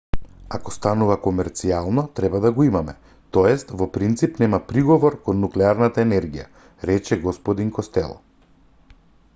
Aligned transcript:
ако 0.57 0.71
станува 0.75 1.17
комерцијално 1.25 2.05
треба 2.19 2.39
да 2.45 2.51
го 2.59 2.65
имаме 2.69 2.95
т.е. 3.37 3.51
во 3.83 3.87
принцип 3.99 4.41
нема 4.45 4.61
приговор 4.73 5.19
кон 5.29 5.39
нуклеарната 5.45 6.03
енергија 6.07 6.49
рече 6.93 7.21
г 7.29 7.35
костело 7.79 8.19